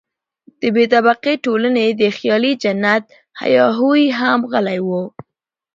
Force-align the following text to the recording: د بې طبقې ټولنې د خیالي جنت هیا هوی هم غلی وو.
د 0.61 0.63
بې 0.75 0.85
طبقې 0.93 1.33
ټولنې 1.45 1.85
د 1.99 2.01
خیالي 2.17 2.53
جنت 2.63 3.03
هیا 3.41 3.65
هوی 3.77 4.03
هم 4.19 4.39
غلی 4.51 4.79
وو. 4.87 5.03